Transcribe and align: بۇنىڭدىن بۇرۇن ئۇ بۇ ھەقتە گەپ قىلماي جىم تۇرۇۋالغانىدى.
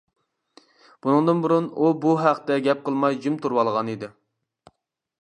بۇنىڭدىن 1.07 1.43
بۇرۇن 1.43 1.69
ئۇ 1.83 1.91
بۇ 2.05 2.15
ھەقتە 2.23 2.59
گەپ 2.71 2.83
قىلماي 2.89 3.23
جىم 3.27 3.39
تۇرۇۋالغانىدى. 3.45 4.15